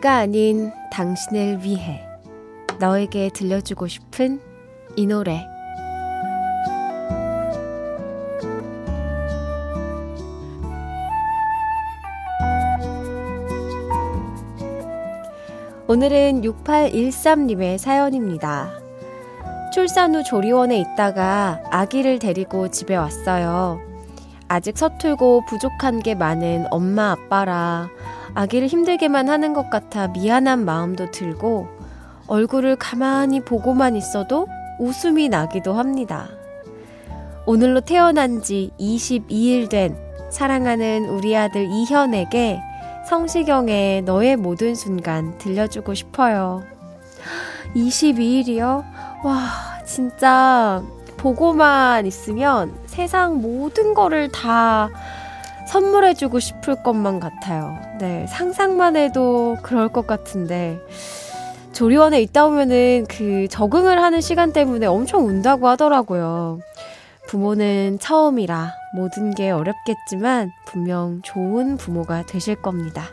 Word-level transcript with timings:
내가 0.00 0.16
아닌 0.16 0.72
당신을 0.90 1.62
위해 1.62 2.02
너에게 2.78 3.28
들려주고 3.34 3.86
싶은 3.86 4.40
이 4.96 5.06
노래 5.06 5.46
오늘은 15.86 16.42
6813님의 16.42 17.76
사연입니다. 17.76 18.70
출산 19.74 20.14
후 20.14 20.24
조리원에 20.24 20.78
있다가 20.78 21.62
아기를 21.70 22.20
데리고 22.20 22.70
집에 22.70 22.96
왔어요. 22.96 23.80
아직 24.48 24.78
서툴고 24.78 25.44
부족한 25.46 26.00
게 26.00 26.14
많은 26.14 26.66
엄마 26.70 27.10
아빠라 27.10 27.90
아기를 28.34 28.68
힘들게만 28.68 29.28
하는 29.28 29.52
것 29.52 29.70
같아 29.70 30.08
미안한 30.08 30.64
마음도 30.64 31.10
들고 31.10 31.68
얼굴을 32.26 32.76
가만히 32.76 33.40
보고만 33.40 33.96
있어도 33.96 34.46
웃음이 34.78 35.28
나기도 35.28 35.74
합니다. 35.74 36.28
오늘로 37.46 37.80
태어난 37.80 38.42
지 38.42 38.70
22일 38.78 39.68
된 39.68 39.96
사랑하는 40.30 41.08
우리 41.08 41.36
아들 41.36 41.66
이현에게 41.70 42.60
성시경의 43.08 44.02
너의 44.02 44.36
모든 44.36 44.74
순간 44.74 45.36
들려주고 45.38 45.94
싶어요. 45.94 46.62
22일이요? 47.74 48.84
와, 49.24 49.48
진짜 49.84 50.82
보고만 51.16 52.06
있으면 52.06 52.74
세상 52.86 53.40
모든 53.40 53.94
거를 53.94 54.30
다 54.30 54.88
선물해주고 55.70 56.40
싶을 56.40 56.82
것만 56.82 57.20
같아요. 57.20 57.78
네, 58.00 58.26
상상만 58.26 58.96
해도 58.96 59.56
그럴 59.62 59.88
것 59.88 60.04
같은데. 60.04 60.80
조리원에 61.72 62.20
있다 62.22 62.48
보면은 62.48 63.06
그 63.08 63.46
적응을 63.48 64.02
하는 64.02 64.20
시간 64.20 64.52
때문에 64.52 64.86
엄청 64.86 65.26
운다고 65.28 65.68
하더라고요. 65.68 66.58
부모는 67.28 67.98
처음이라 68.00 68.72
모든 68.94 69.32
게 69.32 69.52
어렵겠지만 69.52 70.50
분명 70.66 71.22
좋은 71.22 71.76
부모가 71.76 72.26
되실 72.26 72.56
겁니다. 72.56 73.04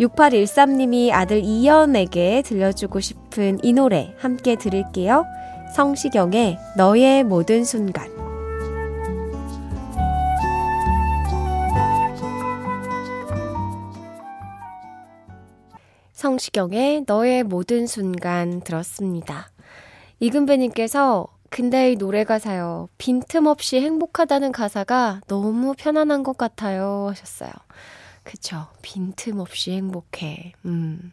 6813님이 0.00 1.12
아들 1.12 1.38
이연에게 1.42 2.42
들려주고 2.42 3.00
싶은 3.00 3.60
이 3.62 3.72
노래 3.72 4.14
함께 4.18 4.56
들을게요. 4.56 5.24
성시경의 5.74 6.58
너의 6.76 7.24
모든 7.24 7.64
순간. 7.64 8.13
성시경의 16.24 17.04
너의 17.06 17.42
모든 17.42 17.86
순간 17.86 18.62
들었습니다. 18.62 19.50
이금배님께서 20.20 21.26
근데 21.50 21.92
이 21.92 21.96
노래 21.96 22.24
가 22.24 22.38
사요. 22.38 22.88
빈틈없이 22.96 23.78
행복하다는 23.82 24.50
가사가 24.52 25.20
너무 25.26 25.74
편안한 25.76 26.22
것 26.22 26.38
같아요. 26.38 27.08
하셨어요. 27.10 27.50
그쵸. 28.22 28.68
빈틈없이 28.80 29.72
행복해. 29.72 30.54
음. 30.64 31.12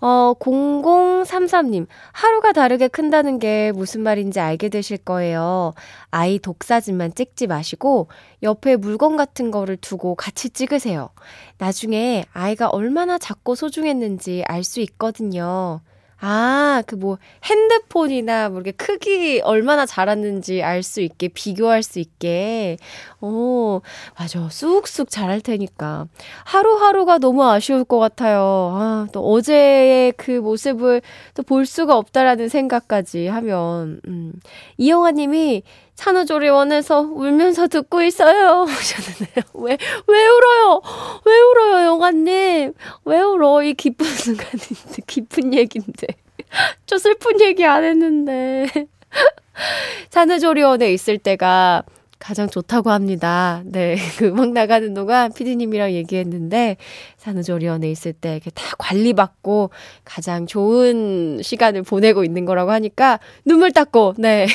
어, 0.00 0.32
0033님. 0.38 1.86
하루가 2.12 2.52
다르게 2.52 2.86
큰다는 2.88 3.38
게 3.40 3.72
무슨 3.72 4.02
말인지 4.02 4.38
알게 4.38 4.68
되실 4.68 4.96
거예요. 4.98 5.74
아이 6.10 6.38
독사진만 6.38 7.14
찍지 7.14 7.48
마시고 7.48 8.08
옆에 8.44 8.76
물건 8.76 9.16
같은 9.16 9.50
거를 9.50 9.76
두고 9.76 10.14
같이 10.14 10.50
찍으세요. 10.50 11.10
나중에 11.58 12.24
아이가 12.32 12.68
얼마나 12.68 13.18
작고 13.18 13.54
소중했는지 13.56 14.44
알 14.46 14.62
수 14.62 14.80
있거든요. 14.80 15.80
아, 16.20 16.82
그 16.86 16.96
뭐 16.96 17.18
핸드폰이나 17.44 18.48
뭐 18.48 18.60
이렇게 18.60 18.72
크기 18.72 19.40
얼마나 19.44 19.86
자랐는지 19.86 20.62
알 20.64 20.82
수 20.82 21.00
있게 21.00 21.28
비교할 21.28 21.82
수 21.84 21.98
있게. 22.00 22.76
어, 23.20 23.80
맞아. 24.18 24.48
쑥쑥 24.50 25.10
자랄 25.10 25.40
테니까. 25.40 26.06
하루하루가 26.44 27.18
너무 27.18 27.44
아쉬울 27.44 27.84
것 27.84 27.98
같아요. 28.00 28.40
아, 28.74 29.06
또 29.12 29.20
어제의 29.32 30.12
그 30.16 30.32
모습을 30.32 31.02
또 31.34 31.42
볼 31.44 31.64
수가 31.66 31.96
없다라는 31.96 32.48
생각까지 32.48 33.26
하면 33.28 34.00
음. 34.06 34.32
이영아 34.76 35.12
님이 35.12 35.62
산후조리원에서 35.98 37.00
울면서 37.00 37.66
듣고 37.66 38.02
있어요. 38.02 38.62
하셨는데요. 38.70 39.44
왜, 39.54 39.76
왜 40.06 40.28
울어요? 40.28 40.80
왜 41.24 41.40
울어요, 41.40 41.86
영아님? 41.88 42.72
왜 43.04 43.20
울어? 43.20 43.64
이 43.64 43.74
기쁜 43.74 44.06
순간인데, 44.06 45.02
기쁜 45.08 45.54
얘기인데. 45.54 46.06
저 46.86 46.98
슬픈 46.98 47.40
얘기 47.40 47.64
안 47.64 47.82
했는데. 47.82 48.68
산후조리원에 50.10 50.92
있을 50.92 51.18
때가 51.18 51.82
가장 52.20 52.48
좋다고 52.48 52.90
합니다. 52.90 53.62
네. 53.64 53.96
그 54.18 54.28
음악 54.28 54.52
나가는 54.52 54.94
동안 54.94 55.32
피디님이랑 55.32 55.92
얘기했는데, 55.94 56.76
산후조리원에 57.16 57.90
있을 57.90 58.12
때 58.12 58.34
이렇게 58.34 58.50
다 58.50 58.62
관리받고 58.78 59.70
가장 60.04 60.46
좋은 60.46 61.40
시간을 61.42 61.82
보내고 61.82 62.22
있는 62.22 62.44
거라고 62.44 62.70
하니까 62.70 63.18
눈물 63.44 63.72
닦고, 63.72 64.14
네. 64.16 64.46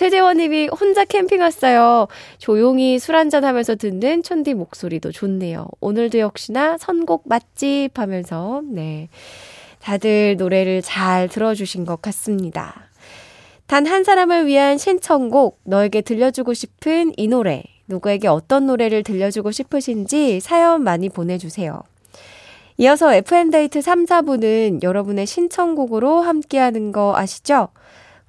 최재원님이 0.00 0.68
혼자 0.68 1.04
캠핑 1.04 1.42
왔어요. 1.42 2.08
조용히 2.38 2.98
술 2.98 3.16
한잔 3.16 3.44
하면서 3.44 3.74
듣는 3.74 4.22
촌디 4.22 4.54
목소리도 4.54 5.12
좋네요. 5.12 5.66
오늘도 5.80 6.20
역시나 6.20 6.78
선곡 6.78 7.24
맛집 7.26 7.90
하면서, 7.98 8.62
네. 8.64 9.10
다들 9.78 10.36
노래를 10.38 10.80
잘 10.80 11.28
들어주신 11.28 11.84
것 11.84 12.00
같습니다. 12.00 12.88
단 13.66 13.86
한 13.86 14.02
사람을 14.02 14.46
위한 14.46 14.78
신청곡, 14.78 15.60
너에게 15.64 16.00
들려주고 16.00 16.54
싶은 16.54 17.12
이 17.18 17.28
노래, 17.28 17.62
누구에게 17.86 18.26
어떤 18.26 18.68
노래를 18.68 19.02
들려주고 19.02 19.50
싶으신지 19.50 20.40
사연 20.40 20.82
많이 20.82 21.10
보내주세요. 21.10 21.82
이어서 22.78 23.12
FM데이트 23.12 23.82
3, 23.82 24.06
4부는 24.06 24.82
여러분의 24.82 25.26
신청곡으로 25.26 26.22
함께하는 26.22 26.90
거 26.90 27.14
아시죠? 27.14 27.68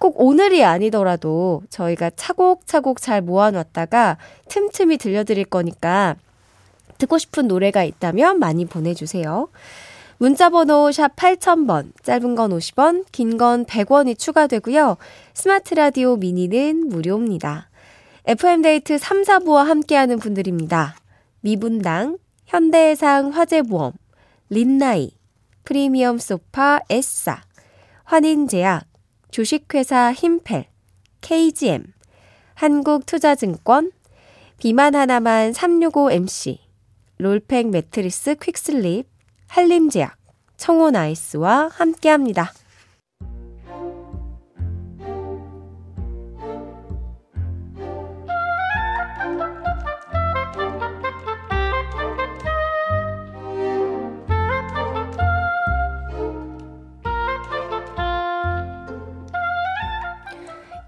꼭 0.02 0.16
오늘이 0.20 0.64
아니더라도 0.64 1.62
저희가 1.70 2.10
차곡차곡 2.16 3.00
잘 3.00 3.22
모아놨다가 3.22 4.18
틈틈이 4.50 4.98
들려드릴 4.98 5.46
거니까 5.46 6.16
듣고 6.98 7.20
싶은 7.20 7.48
노래가 7.48 7.84
있다면 7.84 8.40
많이 8.40 8.66
보내주세요. 8.66 9.50
문자번호 10.18 10.92
샵 10.92 11.16
8000번, 11.16 11.92
짧은 12.02 12.34
건 12.34 12.50
50원, 12.50 13.06
긴 13.12 13.38
건 13.38 13.64
100원이 13.66 14.18
추가되고요. 14.18 14.98
스마트 15.36 15.76
라디오 15.76 16.16
미니는 16.16 16.90
무료입니다. 16.90 17.70
FM데이트 18.26 18.98
3, 18.98 19.22
4부와 19.22 19.66
함께하는 19.66 20.18
분들입니다. 20.18 20.96
미분당, 21.42 22.18
현대해상 22.48 23.30
화재보험, 23.30 23.94
린나이, 24.50 25.12
프리미엄 25.64 26.18
소파 26.18 26.80
에싸, 26.90 27.42
환인제약, 28.04 28.91
주식회사 29.32 30.12
힘펠, 30.12 30.66
KGM, 31.22 31.94
한국투자증권, 32.54 33.92
비만 34.60 34.94
하나만 34.94 35.54
365MC, 35.54 36.58
롤팩 37.18 37.70
매트리스 37.70 38.36
퀵슬립, 38.36 39.08
한림제약, 39.48 40.18
청호나이스와 40.58 41.70
함께합니다. 41.72 42.52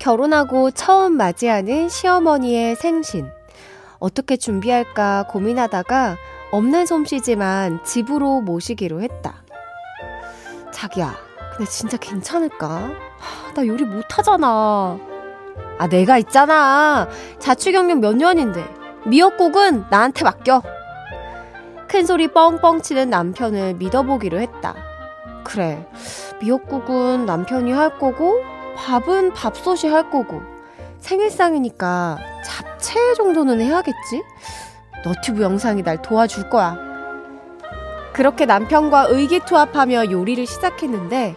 결혼하고 0.04 0.70
처음 0.72 1.14
맞이하는 1.14 1.88
시어머니의 1.88 2.76
생신. 2.76 3.32
어떻게 4.00 4.36
준비할까 4.36 5.28
고민하다가 5.30 6.18
없는 6.52 6.86
솜씨지만 6.86 7.86
집으로 7.86 8.42
모시기로 8.42 9.02
했다. 9.02 9.44
자기야, 10.74 11.16
근데 11.56 11.72
진짜 11.72 11.96
괜찮을까? 11.96 12.68
하, 13.18 13.54
나 13.54 13.66
요리 13.66 13.86
못하잖아. 13.86 15.00
아, 15.78 15.88
내가 15.88 16.18
있잖아. 16.18 17.08
자취경력 17.40 18.00
몇 18.00 18.18
년인데. 18.18 18.62
미역국은 19.06 19.86
나한테 19.90 20.26
맡겨. 20.26 20.64
큰 21.88 22.06
소리 22.06 22.28
뻥뻥 22.28 22.82
치는 22.82 23.10
남편을 23.10 23.76
믿어보기로 23.76 24.42
했다. 24.42 24.76
그래. 25.46 25.88
미역국은 26.42 27.26
남편이 27.26 27.72
할 27.72 27.98
거고, 27.98 28.53
밥은 28.76 29.34
밥솥이 29.34 29.92
할 29.92 30.10
거고 30.10 30.42
생일상이니까 31.00 32.18
잡채 32.46 33.14
정도는 33.16 33.62
해야겠지? 33.62 34.24
너튜브 35.04 35.42
영상이 35.42 35.84
날 35.84 36.02
도와줄 36.02 36.50
거야. 36.50 36.78
그렇게 38.14 38.46
남편과 38.46 39.08
의기투합하며 39.10 40.12
요리를 40.12 40.46
시작했는데 40.46 41.36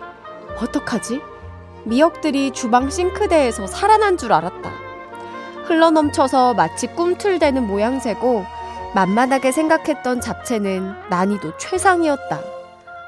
어떡하지? 0.61 1.21
미역들이 1.85 2.53
주방 2.53 2.91
싱크대에서 2.91 3.67
살아난 3.67 4.17
줄 4.19 4.33
알았다. 4.33 4.71
흘러넘쳐서 5.65 6.55
마치 6.55 6.87
꿈틀대는 6.87 7.67
모양새고 7.67 8.44
만만하게 8.94 9.53
생각했던 9.53 10.21
잡채는 10.21 11.09
난이도 11.11 11.59
최상이었다. 11.59 12.41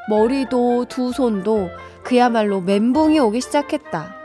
머리도 0.09 0.87
두 0.87 1.13
손도 1.13 1.71
그야말로 2.03 2.61
멘붕이 2.61 3.19
오기 3.21 3.41
시작했다. 3.41 4.18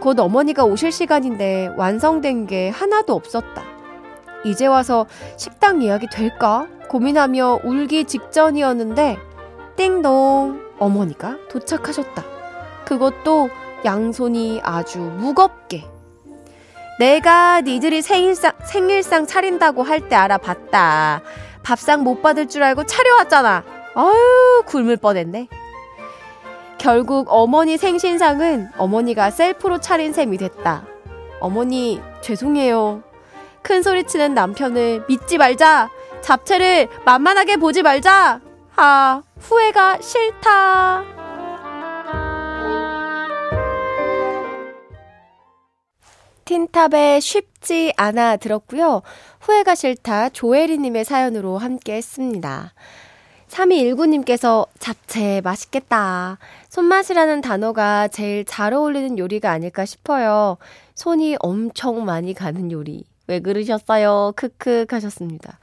곧 0.00 0.18
어머니가 0.20 0.64
오실 0.64 0.92
시간인데 0.92 1.74
완성된 1.76 2.46
게 2.46 2.68
하나도 2.70 3.14
없었다. 3.14 3.62
이제 4.44 4.66
와서 4.66 5.06
식당 5.36 5.82
예약이 5.82 6.08
될까? 6.10 6.68
고민하며 6.88 7.60
울기 7.64 8.04
직전이었는데, 8.04 9.18
띵동! 9.76 10.60
어머니가 10.78 11.38
도착하셨다. 11.48 12.22
그것도 12.84 13.48
양손이 13.84 14.60
아주 14.62 14.98
무겁게. 14.98 15.84
내가 16.98 17.60
니들이 17.62 18.02
생일상, 18.02 18.52
생일상 18.64 19.26
차린다고 19.26 19.82
할 19.82 20.08
때 20.08 20.16
알아봤다. 20.16 21.22
밥상 21.62 22.04
못 22.04 22.22
받을 22.22 22.46
줄 22.46 22.62
알고 22.62 22.84
차려왔잖아. 22.84 23.64
아유, 23.94 24.62
굶을 24.66 24.96
뻔했네. 24.98 25.48
결국 26.78 27.26
어머니 27.30 27.78
생신상은 27.78 28.70
어머니가 28.76 29.30
셀프로 29.30 29.80
차린 29.80 30.12
셈이 30.12 30.36
됐다. 30.38 30.86
어머니, 31.40 32.00
죄송해요. 32.20 33.02
큰 33.62 33.82
소리치는 33.82 34.34
남편을 34.34 35.04
믿지 35.08 35.38
말자! 35.38 35.90
잡채를 36.22 36.88
만만하게 37.04 37.56
보지 37.56 37.82
말자! 37.82 38.40
아, 38.76 39.22
후회가 39.38 40.00
싫다. 40.00 41.04
틴탑의 46.44 47.20
쉽지 47.20 47.92
않아 47.96 48.36
들었고요. 48.36 49.02
후회가 49.40 49.74
싫다 49.74 50.28
조혜리님의 50.28 51.04
사연으로 51.04 51.58
함께 51.58 51.96
했습니다. 51.96 52.72
3219님께서 53.48 54.66
잡채 54.78 55.40
맛있겠다. 55.42 56.38
손맛이라는 56.68 57.40
단어가 57.40 58.08
제일 58.08 58.44
잘 58.44 58.72
어울리는 58.72 59.18
요리가 59.18 59.50
아닐까 59.50 59.84
싶어요. 59.84 60.58
손이 60.94 61.36
엄청 61.40 62.04
많이 62.04 62.34
가는 62.34 62.70
요리. 62.72 63.04
왜 63.26 63.40
그러셨어요? 63.40 64.32
크크 64.36 64.86
하셨습니다. 64.90 65.58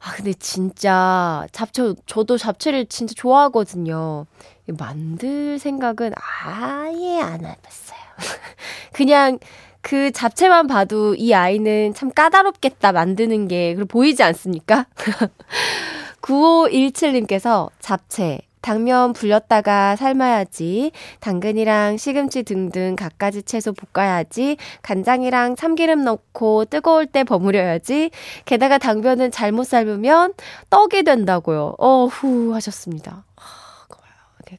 아, 0.00 0.12
근데 0.16 0.32
진짜 0.34 1.46
잡채, 1.52 1.94
저도 2.06 2.36
잡채를 2.36 2.86
진짜 2.86 3.14
좋아하거든요. 3.16 4.26
만들 4.66 5.58
생각은 5.58 6.12
아예 6.16 7.20
안 7.20 7.44
해봤어요. 7.44 7.98
그냥 8.92 9.38
그 9.80 10.10
잡채만 10.12 10.66
봐도 10.66 11.14
이 11.14 11.32
아이는 11.34 11.94
참 11.94 12.10
까다롭겠다 12.10 12.92
만드는 12.92 13.48
게 13.48 13.76
보이지 13.88 14.22
않습니까? 14.22 14.86
9517님께서 16.24 17.70
잡채, 17.80 18.40
당면 18.62 19.12
불렸다가 19.12 19.94
삶아야지. 19.94 20.92
당근이랑 21.20 21.98
시금치 21.98 22.44
등등 22.44 22.96
갖가지 22.96 23.42
채소 23.42 23.74
볶아야지. 23.74 24.56
간장이랑 24.80 25.54
참기름 25.54 26.02
넣고 26.02 26.64
뜨거울 26.64 27.06
때 27.06 27.24
버무려야지. 27.24 28.10
게다가 28.46 28.78
당면은 28.78 29.30
잘못 29.30 29.64
삶으면 29.64 30.32
떡이 30.70 31.02
된다고요. 31.02 31.74
어후 31.76 32.54
하셨습니다. 32.54 33.24
하, 33.36 33.86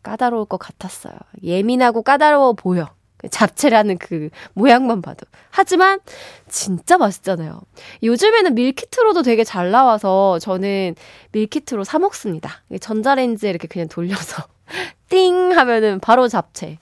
까다로울 0.03 0.45
것 0.45 0.57
같았어요. 0.57 1.15
예민하고 1.41 2.03
까다로워 2.03 2.53
보여. 2.53 2.89
잡채라는 3.29 3.97
그 3.97 4.29
모양만 4.53 5.01
봐도. 5.01 5.25
하지만 5.49 5.99
진짜 6.47 6.97
맛있잖아요. 6.97 7.61
요즘에는 8.03 8.55
밀키트로도 8.55 9.23
되게 9.23 9.43
잘 9.43 9.71
나와서 9.71 10.39
저는 10.39 10.95
밀키트로 11.31 11.83
사 11.83 11.99
먹습니다. 11.99 12.63
전자레인지에 12.79 13.49
이렇게 13.49 13.67
그냥 13.67 13.87
돌려서 13.87 14.43
띵 15.09 15.57
하면은 15.57 15.99
바로 15.99 16.27
잡채. 16.27 16.77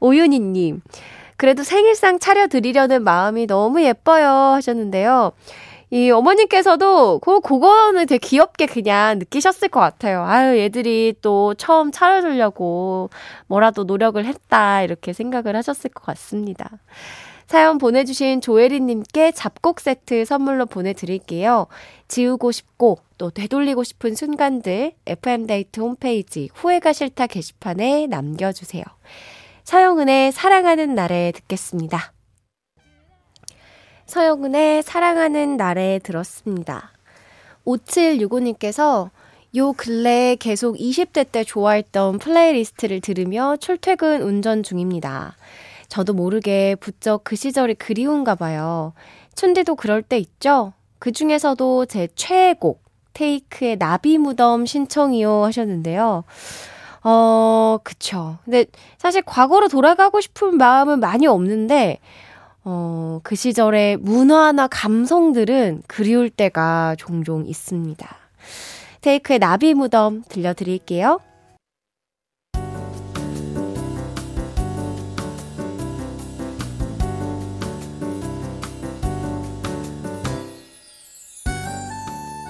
오윤희 0.00 0.40
님, 0.40 0.82
그래도 1.36 1.62
생일상 1.62 2.18
차려드리려는 2.18 3.02
마음이 3.02 3.46
너무 3.46 3.82
예뻐요 3.82 4.28
하셨는데요. 4.28 5.32
이 5.90 6.10
어머님께서도 6.10 7.20
그 7.20 7.40
그거는 7.40 8.06
되게 8.06 8.18
귀엽게 8.18 8.66
그냥 8.66 9.18
느끼셨을 9.18 9.68
것 9.68 9.80
같아요. 9.80 10.24
아유 10.24 10.58
얘들이 10.58 11.14
또 11.20 11.54
처음 11.54 11.92
차려주려고 11.92 13.10
뭐라도 13.46 13.84
노력을 13.84 14.24
했다 14.24 14.82
이렇게 14.82 15.12
생각을 15.12 15.54
하셨을 15.56 15.90
것 15.90 16.04
같습니다. 16.06 16.70
사연 17.46 17.78
보내주신 17.78 18.40
조혜리님께 18.40 19.32
잡곡 19.32 19.80
세트 19.80 20.24
선물로 20.24 20.66
보내드릴게요. 20.66 21.66
지우고 22.08 22.52
싶고 22.52 22.98
또 23.18 23.30
되돌리고 23.30 23.84
싶은 23.84 24.14
순간들 24.14 24.92
FM데이트 25.06 25.80
홈페이지 25.80 26.48
후회가 26.54 26.92
싫다 26.92 27.26
게시판에 27.26 28.06
남겨주세요. 28.06 28.82
서영은의 29.64 30.32
사랑하는 30.32 30.94
날에 30.94 31.32
듣겠습니다. 31.32 32.13
서영은의 34.06 34.82
사랑하는 34.82 35.56
날에 35.56 35.98
들었습니다. 36.02 36.92
5765님께서 37.66 39.10
요 39.56 39.72
근래에 39.72 40.36
계속 40.36 40.76
20대 40.76 41.30
때 41.30 41.44
좋아했던 41.44 42.18
플레이리스트를 42.18 43.00
들으며 43.00 43.56
출퇴근 43.56 44.22
운전 44.22 44.62
중입니다. 44.62 45.36
저도 45.88 46.12
모르게 46.12 46.74
부쩍 46.74 47.22
그 47.24 47.36
시절이 47.36 47.74
그리운가 47.74 48.34
봐요. 48.34 48.92
춘디도 49.36 49.76
그럴 49.76 50.02
때 50.02 50.18
있죠? 50.18 50.72
그 50.98 51.12
중에서도 51.12 51.86
제 51.86 52.08
최애곡, 52.14 52.82
테이크의 53.12 53.78
나비 53.78 54.18
무덤 54.18 54.66
신청이요 54.66 55.44
하셨는데요. 55.44 56.24
어, 57.04 57.78
그쵸. 57.84 58.38
근데 58.44 58.64
사실 58.98 59.22
과거로 59.22 59.68
돌아가고 59.68 60.20
싶은 60.20 60.56
마음은 60.56 61.00
많이 61.00 61.26
없는데, 61.26 62.00
어, 62.64 63.20
그 63.22 63.34
시절의 63.34 63.98
문화나 63.98 64.66
감성들은 64.66 65.82
그리울 65.86 66.30
때가 66.30 66.96
종종 66.98 67.46
있습니다. 67.46 68.16
스테이크의 69.04 69.38
나비 69.38 69.74
무덤 69.74 70.22
들려드릴게요. 70.28 71.20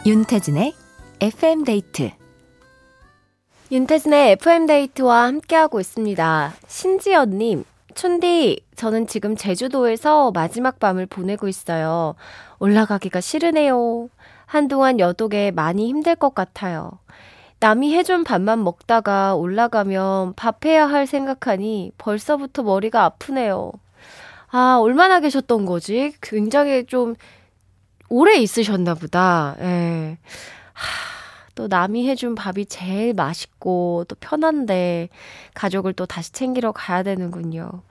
윤태진의 0.07 0.75
FM데이트 1.21 2.11
윤태진의 3.73 4.33
FM데이트와 4.33 5.25
함께하고 5.25 5.81
있습니다. 5.81 6.53
신지연님, 6.69 7.65
춘디, 7.95 8.65
저는 8.77 9.07
지금 9.07 9.37
제주도에서 9.37 10.31
마지막 10.33 10.79
밤을 10.79 11.07
보내고 11.07 11.49
있어요. 11.49 12.15
올라가기가 12.59 13.21
싫으네요. 13.21 14.09
한동안 14.47 15.01
여독에 15.01 15.51
많이 15.51 15.89
힘들 15.89 16.15
것 16.17 16.35
같아요. 16.35 16.93
남이 17.61 17.95
해준 17.97 18.25
밥만 18.25 18.63
먹다가 18.63 19.35
올라가면 19.35 20.35
밥해야 20.35 20.87
할 20.87 21.07
생각하니 21.07 21.93
벌써부터 21.97 22.63
머리가 22.63 23.05
아프네요. 23.05 23.73
아, 24.51 24.79
얼마나 24.81 25.21
계셨던 25.21 25.65
거지? 25.65 26.13
굉장히 26.21 26.85
좀 26.87 27.15
오래 28.09 28.37
있으셨나 28.37 28.95
보다. 28.95 29.57
예. 29.61 30.19
하, 30.73 31.14
또 31.55 31.69
남이 31.69 32.09
해준 32.09 32.35
밥이 32.35 32.67
제일 32.67 33.15
맛있고 33.15 34.05
또 34.09 34.17
편한데 34.19 35.09
가족을 35.55 35.93
또 35.93 36.07
다시 36.07 36.33
챙기러 36.33 36.73
가야 36.73 37.03
되는군요. 37.03 37.83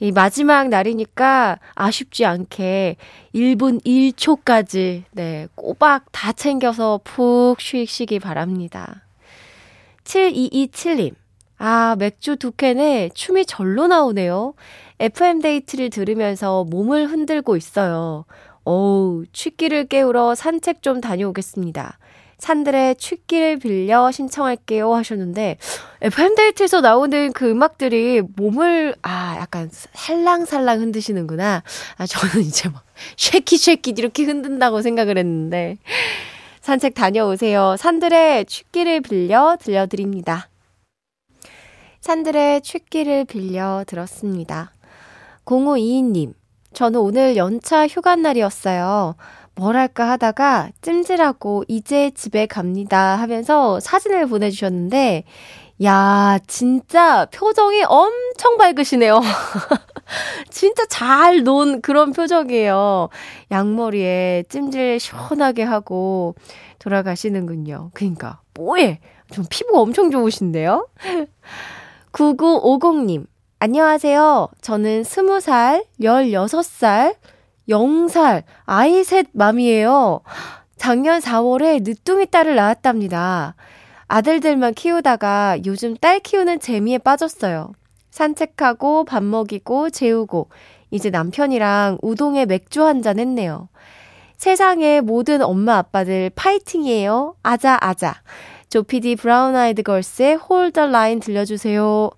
이 0.00 0.10
마지막 0.12 0.68
날이니까 0.68 1.58
아쉽지 1.74 2.24
않게 2.24 2.96
1분 3.34 3.84
1초까지 3.84 5.04
네, 5.12 5.48
꼬박 5.54 6.06
다 6.12 6.32
챙겨서 6.32 7.00
푹 7.04 7.60
쉬시기 7.60 8.18
바랍니다. 8.18 9.02
7227님. 10.04 11.14
아, 11.56 11.96
맥주 11.98 12.36
두 12.36 12.50
캔에 12.50 13.10
춤이 13.14 13.46
절로 13.46 13.86
나오네요. 13.86 14.54
FM데이트를 14.98 15.90
들으면서 15.90 16.64
몸을 16.64 17.06
흔들고 17.06 17.56
있어요. 17.56 18.24
어우, 18.64 19.24
취기를 19.32 19.86
깨우러 19.86 20.34
산책 20.34 20.82
좀 20.82 21.00
다녀오겠습니다. 21.00 21.98
산들의 22.38 22.96
취기를 22.96 23.58
빌려 23.58 24.10
신청할게요 24.10 24.94
하셨는데 24.94 25.56
FM데이트에서 26.02 26.80
나오는 26.80 27.32
그 27.32 27.50
음악들이 27.50 28.22
몸을 28.36 28.94
아 29.02 29.36
약간 29.40 29.70
살랑살랑 29.70 30.80
흔드시는구나. 30.80 31.62
아 31.96 32.06
저는 32.06 32.44
이제 32.46 32.68
막 32.68 32.84
쉐키 33.16 33.56
쉐키 33.56 33.94
이렇게 33.96 34.24
흔든다고 34.24 34.82
생각을 34.82 35.18
했는데 35.18 35.78
산책 36.60 36.94
다녀오세요. 36.94 37.76
산들의 37.78 38.46
취기를 38.46 39.00
빌려 39.02 39.56
들려드립니다. 39.60 40.48
산들의 42.00 42.62
취기를 42.62 43.24
빌려 43.24 43.84
들었습니다. 43.86 44.72
0522님, 45.44 46.34
저는 46.72 47.00
오늘 47.00 47.36
연차 47.36 47.86
휴가 47.86 48.16
날이었어요. 48.16 49.14
뭘 49.56 49.76
할까 49.76 50.10
하다가 50.10 50.70
찜질하고 50.82 51.64
이제 51.68 52.10
집에 52.10 52.46
갑니다 52.46 53.16
하면서 53.16 53.78
사진을 53.80 54.26
보내주셨는데, 54.26 55.24
야, 55.84 56.38
진짜 56.46 57.26
표정이 57.26 57.84
엄청 57.84 58.56
밝으시네요. 58.58 59.20
진짜 60.50 60.84
잘 60.86 61.42
논 61.44 61.80
그런 61.82 62.12
표정이에요. 62.12 63.08
양머리에 63.50 64.44
찜질 64.48 65.00
시원하게 65.00 65.62
하고 65.64 66.34
돌아가시는군요. 66.78 67.90
그니까, 67.94 68.40
뭐해? 68.54 69.00
좀 69.32 69.44
피부가 69.48 69.80
엄청 69.80 70.10
좋으신데요? 70.10 70.88
9950님, 72.12 73.26
안녕하세요. 73.58 74.48
저는 74.60 75.02
20살, 75.02 75.84
16살, 76.00 77.16
0살, 77.68 78.42
아이 78.64 79.04
셋 79.04 79.26
맘이에요. 79.32 80.20
작년 80.76 81.20
4월에 81.20 81.82
늦둥이 81.82 82.26
딸을 82.26 82.56
낳았답니다. 82.56 83.54
아들들만 84.06 84.74
키우다가 84.74 85.58
요즘 85.64 85.96
딸 85.96 86.20
키우는 86.20 86.60
재미에 86.60 86.98
빠졌어요. 86.98 87.72
산책하고 88.10 89.04
밥 89.04 89.22
먹이고 89.24 89.90
재우고 89.90 90.48
이제 90.90 91.10
남편이랑 91.10 91.98
우동에 92.02 92.44
맥주 92.46 92.84
한 92.84 93.02
잔 93.02 93.18
했네요. 93.18 93.68
세상의 94.36 95.00
모든 95.00 95.42
엄마 95.42 95.78
아빠들 95.78 96.30
파이팅이에요. 96.34 97.36
아자 97.42 97.78
아자. 97.80 98.20
조피디 98.68 99.16
브라운 99.16 99.56
아이드 99.56 99.82
걸스의 99.82 100.36
Hold 100.36 100.65
the 100.65 100.86
Line 100.88 101.20
들려주세요. 101.20 102.10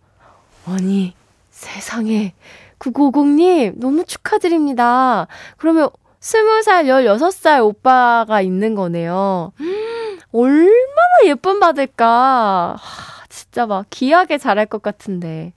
아니 0.66 1.14
세상에 1.50 2.34
9950님, 2.78 3.78
너무 3.78 4.04
축하드립니다. 4.04 5.26
그러면 5.56 5.90
20살, 6.20 6.86
16살 6.86 7.64
오빠가 7.64 8.40
있는 8.40 8.74
거네요. 8.74 9.52
음, 9.60 10.18
얼마나 10.32 11.26
예쁨 11.26 11.60
받을까. 11.60 12.76
하, 12.78 13.26
진짜 13.28 13.66
막 13.66 13.86
귀하게 13.90 14.38
잘할 14.38 14.66
것 14.66 14.82
같은데. 14.82 15.52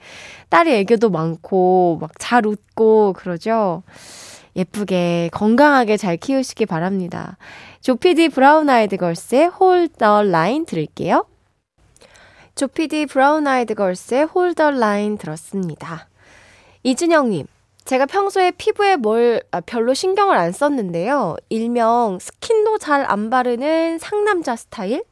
딸이 0.50 0.72
애교도 0.74 1.10
많고, 1.10 1.98
막 2.02 2.12
잘 2.20 2.46
웃고, 2.46 3.14
그러죠? 3.14 3.84
예쁘게, 4.56 5.30
건강하게 5.32 5.98
잘 5.98 6.18
키우시기 6.18 6.66
바랍니다. 6.66 7.38
조피디 7.82 8.30
브라운 8.30 8.70
아이드 8.70 8.98
걸스의 8.98 9.48
Hold 9.48 9.88
the 9.88 10.22
Line 10.22 10.66
들을게요. 10.66 11.26
조피디 12.56 13.06
브라운 13.06 13.48
아이드 13.48 13.74
걸스의 13.76 14.26
Hold 14.26 14.54
the 14.54 14.70
Line 14.72 15.18
들었습니다. 15.18 16.09
이준영님, 16.84 17.46
제가 17.86 18.06
평소에 18.06 18.52
피부에 18.52 18.96
뭘 18.96 19.42
아, 19.52 19.62
별로 19.62 19.94
신경을 19.94 20.38
안 20.38 20.52
썼는데요. 20.52 21.36
일명 21.50 22.20
스킨도 22.20 22.78
잘 22.78 23.06
안 23.10 23.30
바르는 23.30 23.98
상남자 24.00 24.56
스타일? 24.56 25.04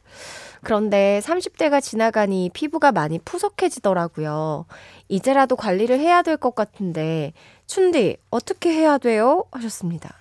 그런데 0.64 1.22
30대가 1.24 1.82
지나가니 1.82 2.50
피부가 2.54 2.92
많이 2.92 3.20
푸석해지더라고요. 3.20 4.66
이제라도 5.08 5.56
관리를 5.56 6.00
해야 6.00 6.22
될 6.22 6.38
것 6.38 6.56
같은데, 6.56 7.34
춘디, 7.68 8.18
어떻게 8.32 8.72
해야 8.72 8.98
돼요? 8.98 9.46
하셨습니다. 9.52 10.14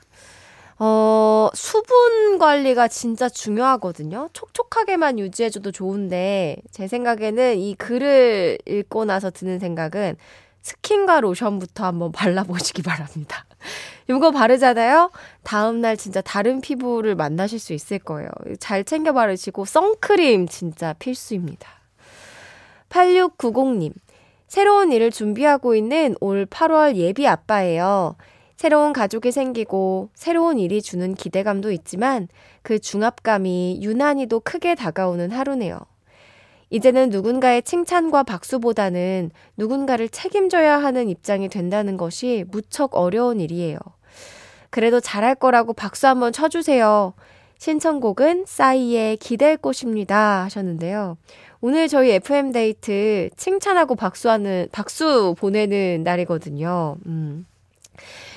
어, 0.79 1.49
수분 1.55 2.39
관리가 2.39 2.89
진짜 2.89 3.29
중요하거든요. 3.29 4.29
촉촉하게만 4.35 5.19
유지해줘도 5.19 5.73
좋은데, 5.73 6.59
제 6.71 6.87
생각에는 6.87 7.57
이 7.59 7.75
글을 7.75 8.59
읽고 8.67 9.05
나서 9.07 9.31
드는 9.31 9.59
생각은 9.59 10.17
스킨과 10.67 11.21
로션부터 11.21 11.85
한번 11.85 12.11
발라보시기 12.11 12.83
바랍니다. 12.83 13.47
이거 14.11 14.33
바르잖아요? 14.33 15.13
다음날 15.45 15.97
진짜 15.97 16.21
다른 16.21 16.61
피부를 16.61 17.15
만나실 17.15 17.61
수 17.61 17.73
있을 17.73 18.01
거예요. 18.01 18.29
잘 18.59 18.83
챙겨 18.83 19.13
바르시고, 19.13 19.65
선크림 19.65 20.49
진짜 20.49 20.93
필수입니다. 20.95 21.71
8690님, 22.89 23.93
새로운 24.49 24.91
일을 24.91 25.13
준비하고 25.13 25.77
있는 25.77 26.17
올 26.19 26.47
8월 26.47 26.97
예비 26.97 27.29
아빠예요. 27.29 28.17
새로운 28.57 28.93
가족이 28.93 29.31
생기고 29.31 30.11
새로운 30.15 30.59
일이 30.59 30.83
주는 30.83 31.15
기대감도 31.15 31.71
있지만 31.71 32.27
그 32.63 32.81
중압감이 32.81 33.81
유난히도 33.83 34.41
크게 34.41 34.75
다가오는 34.75 35.31
하루네요. 35.31 35.79
이제는 36.71 37.11
누군가의 37.11 37.63
칭찬과 37.63 38.25
박수보다는 38.25 39.31
누군가를 39.57 40.09
책임져야 40.09 40.79
하는 40.79 41.09
입장이 41.09 41.49
된다는 41.49 41.97
것이 41.97 42.45
무척 42.49 42.97
어려운 42.97 43.41
일이에요. 43.41 43.79
그래도 44.71 45.01
잘할 45.01 45.37
거라고 45.37 45.73
박수 45.73 46.07
한번 46.07 46.33
쳐주세요. 46.33 47.15
신청곡은 47.59 48.45
싸이의 48.47 49.17
기댈 49.17 49.57
곳입니다. 49.57 50.45
하셨는데요. 50.45 51.17
오늘 51.61 51.89
저희 51.89 52.11
FM데이트 52.11 53.31
칭찬하고 53.37 53.95
박수하는, 53.95 54.69
박수 54.73 55.35
보내는 55.39 56.03
날이거든요. 56.05 56.97
음. 57.07 57.47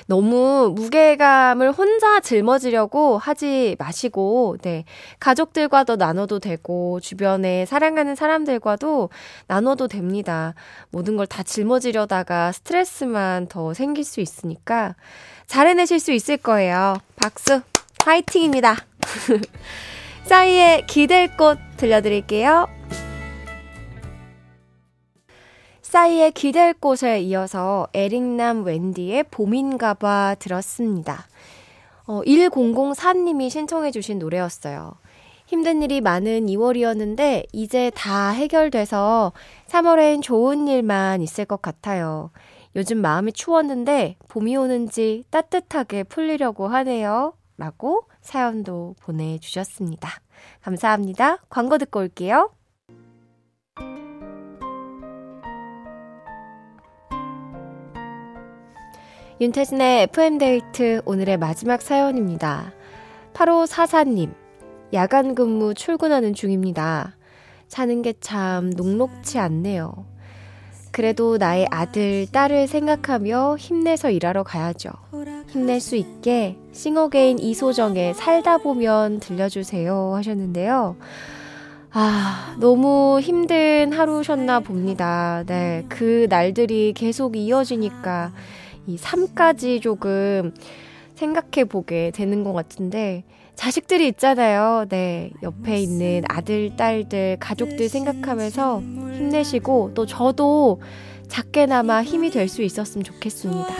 너무 0.06 0.72
무게감을 0.76 1.72
혼자 1.72 2.20
짊어지려고 2.20 3.16
하지 3.16 3.76
마시고, 3.78 4.58
네. 4.62 4.84
가족들과도 5.20 5.96
나눠도 5.96 6.38
되고, 6.38 7.00
주변에 7.00 7.64
사랑하는 7.64 8.14
사람들과도 8.14 9.08
나눠도 9.46 9.88
됩니다. 9.88 10.54
모든 10.90 11.16
걸 11.16 11.30
다 11.30 11.44
짊어지려다가 11.44 12.50
스트레스만 12.52 13.46
더 13.46 13.72
생길 13.72 14.04
수 14.04 14.20
있으니까 14.20 14.96
잘 15.46 15.68
해내실 15.68 16.00
수 16.00 16.12
있을 16.12 16.36
거예요. 16.36 16.96
박수! 17.16 17.62
화이팅입니다. 18.04 18.76
싸이의 20.26 20.86
기댈 20.86 21.36
꽃 21.36 21.58
들려드릴게요. 21.76 22.66
싸이의 25.90 26.30
기댈 26.30 26.72
곳에 26.72 27.20
이어서 27.20 27.88
에릭남 27.94 28.62
웬디의 28.62 29.24
봄인가봐 29.24 30.36
들었습니다. 30.38 31.26
어, 32.06 32.22
1004님이 32.22 33.50
신청해주신 33.50 34.20
노래였어요. 34.20 34.92
힘든 35.46 35.82
일이 35.82 36.00
많은 36.00 36.46
2월이었는데 36.46 37.46
이제 37.52 37.90
다 37.96 38.30
해결돼서 38.30 39.32
3월엔 39.66 40.22
좋은 40.22 40.68
일만 40.68 41.22
있을 41.22 41.44
것 41.44 41.60
같아요. 41.60 42.30
요즘 42.76 42.98
마음이 42.98 43.32
추웠는데 43.32 44.14
봄이 44.28 44.54
오는지 44.54 45.24
따뜻하게 45.30 46.04
풀리려고 46.04 46.68
하네요. 46.68 47.32
라고 47.56 48.04
사연도 48.20 48.94
보내주셨습니다. 49.00 50.08
감사합니다. 50.62 51.38
광고 51.50 51.78
듣고 51.78 51.98
올게요. 51.98 52.52
윤태진의 59.40 60.02
FM데이트 60.02 61.00
오늘의 61.06 61.38
마지막 61.38 61.80
사연입니다. 61.80 62.74
8544님, 63.32 64.34
야간 64.92 65.34
근무 65.34 65.72
출근하는 65.72 66.34
중입니다. 66.34 67.16
사는 67.66 68.02
게 68.02 68.12
참 68.20 68.68
녹록치 68.68 69.38
않네요. 69.38 70.04
그래도 70.92 71.38
나의 71.38 71.66
아들, 71.70 72.26
딸을 72.30 72.66
생각하며 72.66 73.56
힘내서 73.58 74.10
일하러 74.10 74.42
가야죠. 74.42 74.90
힘낼 75.48 75.80
수 75.80 75.96
있게 75.96 76.58
싱어게인 76.72 77.38
이소정의 77.38 78.12
살다 78.14 78.58
보면 78.58 79.20
들려주세요 79.20 80.16
하셨는데요. 80.16 80.96
아, 81.92 82.56
너무 82.60 83.20
힘든 83.22 83.92
하루셨나 83.92 84.60
봅니다. 84.60 85.44
네. 85.46 85.86
그 85.88 86.26
날들이 86.28 86.92
계속 86.94 87.36
이어지니까 87.36 88.32
이 88.86 88.96
삶까지 88.96 89.80
조금 89.80 90.54
생각해 91.14 91.64
보게 91.68 92.10
되는 92.12 92.44
것 92.44 92.52
같은데, 92.52 93.24
자식들이 93.54 94.08
있잖아요. 94.08 94.86
네. 94.88 95.30
옆에 95.42 95.78
있는 95.80 96.22
아들, 96.28 96.76
딸들, 96.76 97.36
가족들 97.40 97.88
생각하면서 97.88 98.80
힘내시고, 98.80 99.92
또 99.94 100.06
저도 100.06 100.80
작게나마 101.28 102.02
힘이 102.02 102.30
될 102.30 102.48
수 102.48 102.62
있었으면 102.62 103.04
좋겠습니다. 103.04 103.74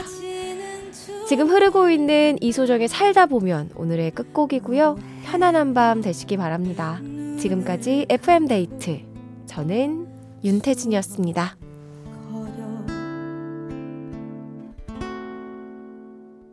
지금 1.27 1.47
흐르고 1.49 1.89
있는 1.89 2.37
이소정의 2.41 2.87
살다 2.87 3.25
보면 3.25 3.69
오늘의 3.75 4.11
끝곡이고요. 4.11 4.97
편안한 5.23 5.73
밤 5.73 6.01
되시기 6.01 6.37
바랍니다. 6.37 6.99
지금까지 7.39 8.05
FM데이트. 8.09 8.99
저는 9.47 10.07
윤태진이었습니다. 10.43 11.70